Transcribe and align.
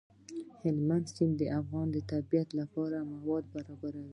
هلمند 0.61 1.05
سیند 1.13 1.33
د 1.37 1.43
افغانستان 1.61 2.19
د 2.21 2.25
صنعت 2.31 2.49
لپاره 2.59 2.97
مواد 3.11 3.43
برابروي. 3.53 4.09